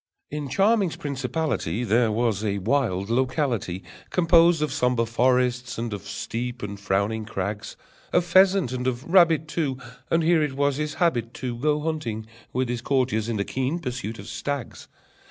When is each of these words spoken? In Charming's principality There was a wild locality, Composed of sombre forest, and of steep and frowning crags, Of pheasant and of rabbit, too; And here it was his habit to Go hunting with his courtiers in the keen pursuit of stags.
In 0.31 0.49
Charming's 0.49 0.95
principality 0.95 1.83
There 1.83 2.11
was 2.11 2.43
a 2.43 2.57
wild 2.57 3.11
locality, 3.11 3.83
Composed 4.09 4.63
of 4.63 4.73
sombre 4.73 5.05
forest, 5.05 5.77
and 5.77 5.93
of 5.93 6.07
steep 6.07 6.63
and 6.63 6.79
frowning 6.79 7.23
crags, 7.23 7.77
Of 8.11 8.25
pheasant 8.25 8.71
and 8.71 8.87
of 8.87 9.03
rabbit, 9.03 9.47
too; 9.47 9.77
And 10.09 10.23
here 10.23 10.41
it 10.41 10.53
was 10.53 10.77
his 10.77 10.95
habit 10.95 11.35
to 11.35 11.55
Go 11.55 11.81
hunting 11.81 12.25
with 12.51 12.67
his 12.67 12.81
courtiers 12.81 13.29
in 13.29 13.37
the 13.37 13.45
keen 13.45 13.77
pursuit 13.77 14.17
of 14.17 14.25
stags. 14.25 14.87